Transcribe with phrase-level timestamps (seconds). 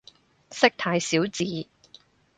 [0.51, 1.67] 識太少字